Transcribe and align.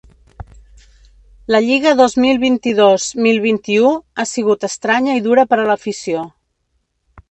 La 1.55 1.61
lliga 1.65 1.93
dos 2.01 2.17
mil 2.25 2.41
vint-dos 2.45 3.07
mil 3.29 3.39
vint-i-u 3.47 3.95
ha 4.01 4.29
sigut 4.35 4.69
estranya 4.73 5.23
i 5.23 5.27
dura 5.31 5.49
per 5.55 5.65
a 5.65 5.73
l’afició. 5.73 6.31